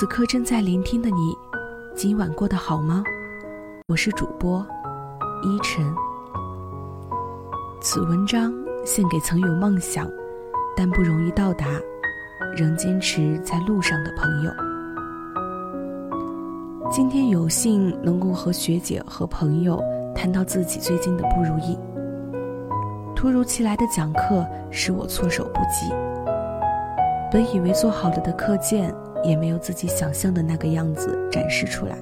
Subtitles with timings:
[0.00, 1.36] 此刻正在聆听的你，
[1.94, 3.04] 今晚过得好吗？
[3.86, 4.66] 我是主播
[5.42, 5.84] 依晨。
[7.82, 8.50] 此文章
[8.86, 10.10] 献给曾有梦想，
[10.74, 11.66] 但不容易到达，
[12.56, 14.50] 仍坚持在路上的朋友。
[16.90, 21.78] 今天有幸能够和学姐和朋友谈到自己最近的不如意。
[23.14, 25.92] 突如其来的讲课使我措手不及。
[27.30, 28.92] 本以为做好了的课件，
[29.22, 31.96] 也没有自己想象的那个样子展示出来。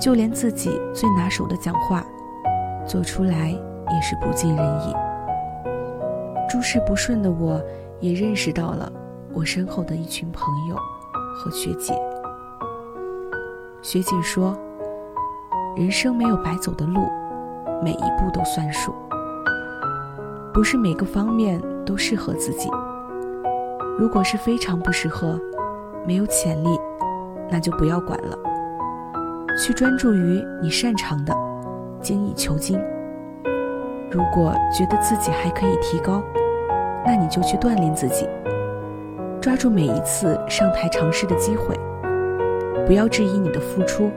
[0.00, 2.04] 就连自己最拿手的讲话，
[2.86, 4.94] 做出来也是不尽人意。
[6.48, 7.60] 诸事不顺的我，
[8.00, 8.90] 也认识到了
[9.32, 10.76] 我身后的一群朋友
[11.34, 11.92] 和学姐。
[13.82, 14.56] 学姐说
[15.76, 17.00] ：“人生没有白走的路，
[17.82, 18.94] 每一步都算数。
[20.54, 22.68] 不是每个方面都适合自己。
[23.98, 25.38] 如果是非常不适合，
[26.08, 26.80] 没有潜力，
[27.50, 28.34] 那就不要管了。
[29.62, 31.34] 去专注于你擅长的，
[32.00, 32.80] 精益求精。
[34.10, 36.22] 如果觉得自己还可以提高，
[37.04, 38.26] 那你就去锻炼自己，
[39.38, 41.78] 抓住每一次上台尝试的机会。”
[42.88, 44.10] 不要质疑你的付出，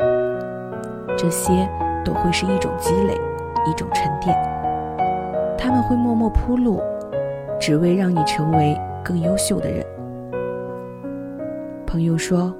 [1.17, 1.67] 这些
[2.05, 3.19] 都会是一种积累，
[3.69, 4.33] 一种沉淀。
[5.57, 6.81] 他们会默默铺路，
[7.59, 9.85] 只为让你成为更优秀的人。
[11.91, 12.55] 朋友说，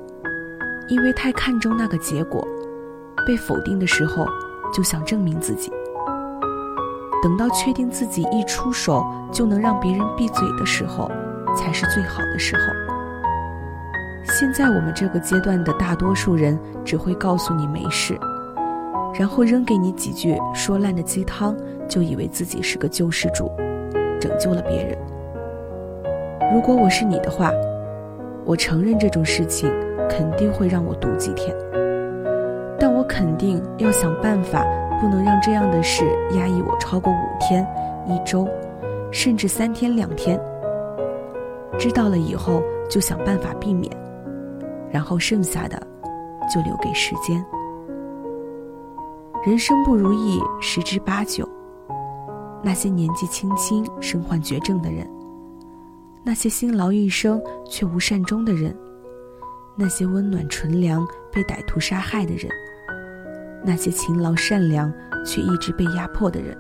[0.89, 2.45] 因为太看重那个结果，
[3.25, 4.25] 被否定的时候
[4.73, 5.71] 就想证明自己，
[7.23, 11.09] 等到确定自己一出手就能让别人闭嘴的时候，
[11.55, 12.63] 才是最好的时候。
[14.33, 18.19] 现在我们这个阶段的大多数人只会告诉你没事，
[19.17, 21.55] 然后扔给你几句说烂的鸡汤，
[21.87, 23.49] 就以为自己是个救世主，
[24.19, 24.97] 拯救了别人。
[26.53, 27.49] 如果我是你的话，
[28.45, 29.71] 我承认这种事情
[30.09, 31.55] 肯定会让我读几天，
[32.79, 34.65] 但我肯定要想办法，
[34.99, 36.03] 不能让这样的事
[36.35, 37.65] 压抑我超过五天、
[38.07, 38.47] 一周，
[39.11, 40.39] 甚至三天两天。
[41.77, 43.91] 知道了以后，就想办法避免。
[44.91, 45.81] 然后剩下的，
[46.53, 47.43] 就留给时间。
[49.45, 51.47] 人生不如意十之八九，
[52.61, 55.07] 那些年纪轻轻身患绝症的人，
[56.23, 58.75] 那些辛劳一生却无善终的人，
[59.75, 62.47] 那些温暖纯良被歹徒杀害的人，
[63.65, 64.93] 那些勤劳善良
[65.25, 66.55] 却一直被压迫的人，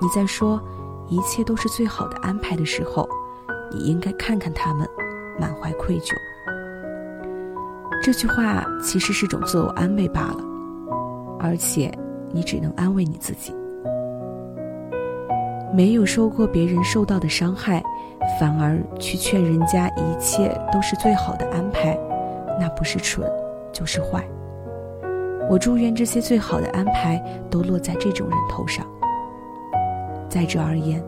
[0.00, 0.62] 你在说
[1.08, 3.08] 一切都是最好的安排的时候，
[3.70, 4.86] 你应该看看他们，
[5.38, 6.12] 满怀愧疚。
[8.02, 10.44] 这句话其实是种自我安慰罢了，
[11.38, 11.90] 而且
[12.30, 13.54] 你只能安慰你自己。
[15.72, 17.82] 没有受过别人受到的伤害，
[18.38, 21.98] 反而去劝人家一切都是最好的安排，
[22.58, 23.30] 那不是蠢，
[23.72, 24.24] 就是坏。
[25.48, 28.86] 我祝愿这些最好的安排都落在这种人头上。
[30.28, 31.02] 在这而言，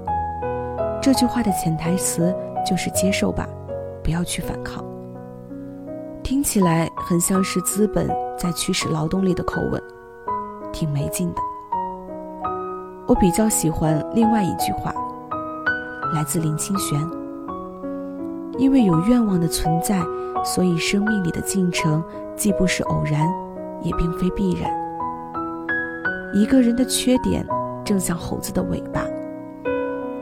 [1.01, 2.35] 这句话的潜台词
[2.65, 3.49] 就是接受吧，
[4.03, 4.85] 不要去反抗。
[6.23, 8.09] 听起来很像是资本
[8.39, 9.83] 在驱使劳动力的口吻，
[10.73, 11.41] 挺没劲的。
[13.13, 14.91] 我比较喜欢另外一句话，
[16.15, 16.99] 来自林清玄。
[18.57, 20.01] 因为有愿望的存在，
[20.43, 22.03] 所以生命里的进程
[22.35, 23.29] 既不是偶然，
[23.83, 24.73] 也并非必然。
[26.33, 27.47] 一个人的缺点，
[27.85, 29.03] 正像猴子的尾巴。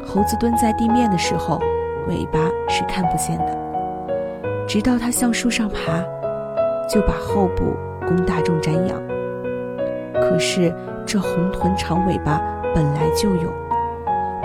[0.05, 1.61] 猴子蹲在地面的时候，
[2.09, 4.67] 尾巴是看不见的。
[4.67, 6.03] 直到它向树上爬，
[6.93, 9.01] 就把后部供大众瞻仰。
[10.15, 10.75] 可是
[11.07, 12.43] 这红臀长尾巴
[12.75, 13.53] 本来就有，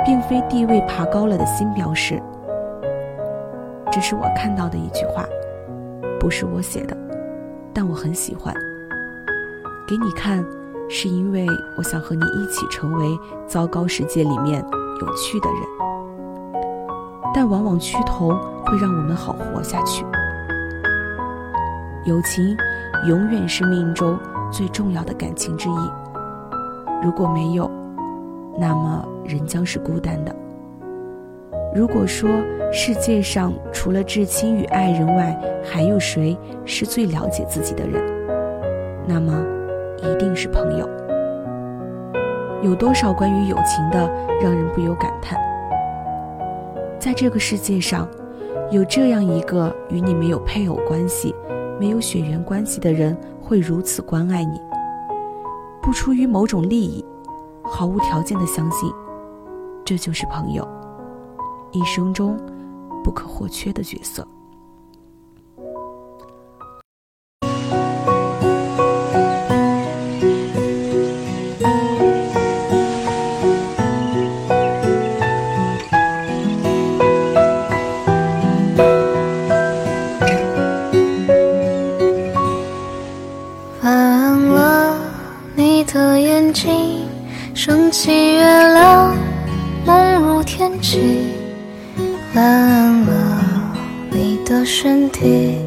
[0.03, 2.21] 并非地位爬高了的新标识。
[3.91, 5.23] 这是我看到的一句话，
[6.19, 6.97] 不是我写的，
[7.73, 8.53] 但我很喜欢。
[9.87, 10.43] 给你看，
[10.89, 11.45] 是因为
[11.77, 14.59] 我想和你一起成为糟糕世界里面
[15.01, 15.59] 有趣的人。
[17.33, 18.29] 但往往趋同
[18.65, 20.03] 会让我们好活下去。
[22.05, 22.57] 友情
[23.07, 24.17] 永远是命中
[24.51, 25.91] 最重要的感情之一。
[27.03, 27.69] 如果没有，
[28.57, 30.35] 那么人将是孤单的。
[31.73, 32.29] 如果说
[32.71, 38.01] 世界上除了至亲与爱人外，还有谁是最了解自己的人，
[39.07, 39.45] 那么
[39.97, 40.89] 一定是朋友。
[42.61, 44.09] 有多少关于友情的，
[44.41, 45.39] 让人不由感叹。
[46.97, 48.07] 在这个世界上，
[48.71, 51.35] 有这样一个与你没有配偶关系。
[51.77, 54.61] 没有血缘关系的人会如此关爱你，
[55.81, 57.03] 不出于某种利益，
[57.67, 58.91] 毫无条件的相信，
[59.83, 60.67] 这就是朋友，
[61.71, 62.37] 一生中
[63.03, 64.25] 不可或缺的角色。
[90.57, 91.01] 天气
[92.33, 93.75] 晚安了
[94.09, 95.57] 你的身体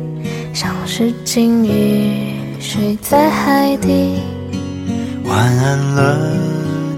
[0.54, 4.22] 像是鲸鱼睡在海底。
[5.24, 6.32] 晚安了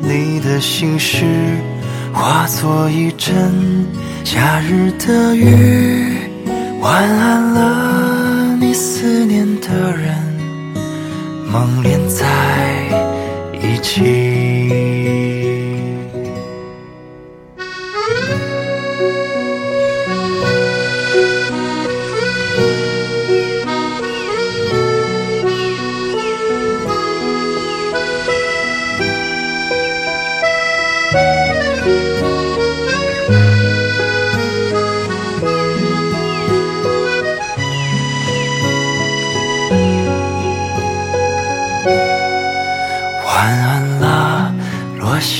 [0.02, 1.26] 你的心事
[2.12, 3.34] 化作一阵
[4.22, 6.28] 夏日的雨
[6.80, 10.14] 晚安了你思念的人
[11.50, 12.24] 梦连在
[13.60, 15.39] 一起。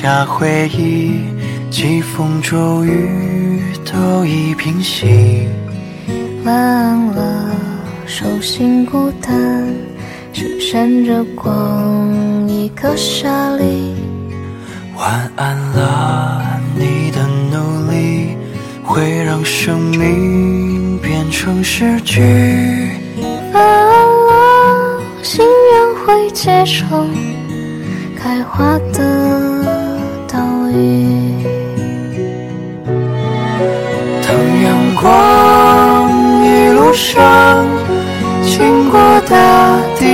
[0.02, 1.20] 下回忆，
[1.70, 5.46] 疾风骤雨都已平息。
[6.42, 7.54] 晚安了，
[8.06, 9.62] 手心孤单，
[10.32, 13.94] 只闪着光一个沙粒。
[14.96, 17.20] 晚安了，你的
[17.52, 18.34] 努力
[18.82, 22.22] 会让生命变成诗句。
[23.52, 27.14] 晚安了，心愿会结成
[28.16, 29.39] 开花的。
[34.22, 34.28] 当
[34.62, 34.66] 阳
[35.00, 35.02] 光
[36.44, 37.66] 一路上
[38.42, 38.98] 经过
[39.28, 39.32] 大
[39.98, 40.04] 地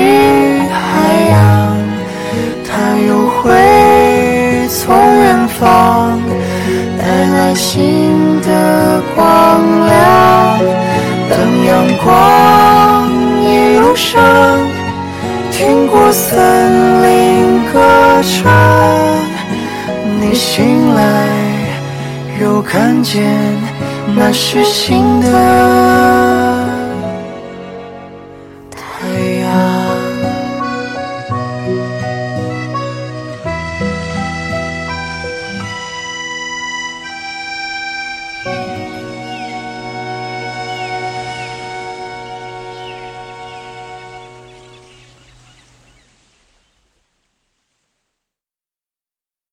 [0.71, 0.77] 海
[1.31, 1.35] 洋，
[2.65, 2.69] 它
[3.07, 3.43] 又会
[4.69, 6.21] 从远方
[6.99, 9.25] 带来新的光
[9.87, 9.95] 亮。
[11.29, 11.35] 当
[11.67, 11.71] 阳
[12.05, 12.07] 光
[13.43, 13.45] 一
[13.79, 14.21] 路上
[15.51, 17.75] 听过森林歌
[18.23, 18.51] 唱，
[20.29, 21.29] 你醒来
[22.41, 23.23] 又看见
[24.17, 26.46] 那是新的。